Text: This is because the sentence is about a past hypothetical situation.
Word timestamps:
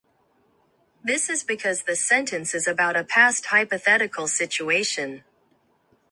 This 1.03 1.29
is 1.29 1.43
because 1.43 1.83
the 1.83 1.95
sentence 1.95 2.55
is 2.55 2.67
about 2.67 2.95
a 2.95 3.03
past 3.03 3.45
hypothetical 3.45 4.27
situation. 4.27 5.23